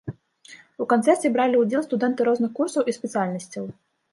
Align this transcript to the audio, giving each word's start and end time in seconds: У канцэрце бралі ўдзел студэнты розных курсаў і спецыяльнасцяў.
У 0.85 0.87
канцэрце 0.93 1.31
бралі 1.35 1.61
ўдзел 1.65 1.85
студэнты 1.89 2.21
розных 2.31 2.51
курсаў 2.61 2.83
і 2.91 2.97
спецыяльнасцяў. 2.99 3.71